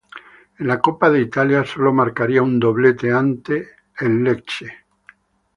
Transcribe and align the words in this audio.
En 0.57 0.65
la 0.67 0.79
Copa 0.81 1.11
de 1.11 1.21
Italia, 1.21 1.63
solo 1.63 1.93
marcaría 1.93 2.41
un 2.41 2.59
doblete 2.59 3.11
ante 3.13 3.67
el 3.99 4.23
Lecce. 4.23 4.75